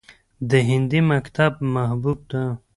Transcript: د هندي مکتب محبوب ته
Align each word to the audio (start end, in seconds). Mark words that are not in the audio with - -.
د 0.49 0.51
هندي 0.69 1.01
مکتب 1.11 1.53
محبوب 1.75 2.19
ته 2.31 2.41